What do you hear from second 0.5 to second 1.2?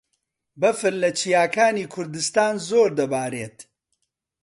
بەفر لە